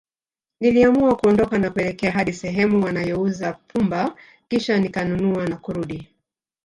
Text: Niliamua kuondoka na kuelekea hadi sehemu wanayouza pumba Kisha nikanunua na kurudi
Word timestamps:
Niliamua 0.61 1.15
kuondoka 1.15 1.57
na 1.59 1.69
kuelekea 1.69 2.11
hadi 2.11 2.33
sehemu 2.33 2.85
wanayouza 2.85 3.53
pumba 3.53 4.15
Kisha 4.47 4.79
nikanunua 4.79 5.45
na 5.47 5.57
kurudi 5.57 6.07